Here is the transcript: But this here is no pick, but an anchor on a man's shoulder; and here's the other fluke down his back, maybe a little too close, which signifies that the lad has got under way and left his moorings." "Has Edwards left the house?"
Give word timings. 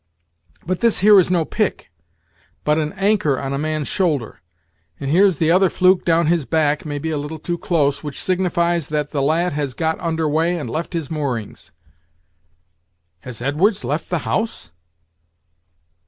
But 0.65 0.79
this 0.79 1.01
here 1.01 1.19
is 1.19 1.29
no 1.29 1.45
pick, 1.45 1.91
but 2.63 2.79
an 2.79 2.91
anchor 2.93 3.39
on 3.39 3.53
a 3.53 3.59
man's 3.59 3.87
shoulder; 3.87 4.41
and 4.99 5.11
here's 5.11 5.37
the 5.37 5.51
other 5.51 5.69
fluke 5.69 6.03
down 6.03 6.25
his 6.25 6.47
back, 6.47 6.87
maybe 6.87 7.11
a 7.11 7.17
little 7.19 7.37
too 7.37 7.59
close, 7.59 8.03
which 8.03 8.19
signifies 8.19 8.87
that 8.87 9.11
the 9.11 9.21
lad 9.21 9.53
has 9.53 9.75
got 9.75 9.99
under 9.99 10.27
way 10.27 10.57
and 10.57 10.71
left 10.71 10.93
his 10.93 11.11
moorings." 11.11 11.71
"Has 13.19 13.43
Edwards 13.43 13.83
left 13.83 14.09
the 14.09 14.17
house?" 14.25 14.71